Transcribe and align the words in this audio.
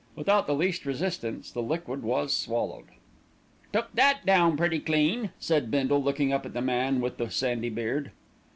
Without 0.15 0.47
the 0.47 0.55
least 0.55 0.83
resistance 0.87 1.51
the 1.51 1.61
liquid 1.61 2.01
was 2.01 2.33
swallowed. 2.33 2.85
"Took 3.71 3.93
that 3.93 4.25
down 4.25 4.57
pretty 4.57 4.79
clean," 4.79 5.29
said 5.39 5.69
Bindle, 5.69 6.01
looking 6.01 6.33
up 6.33 6.43
at 6.43 6.53
the 6.55 6.59
man 6.61 7.01
with 7.01 7.17
the 7.17 7.29
sandy 7.29 7.69
beard. 7.69 8.09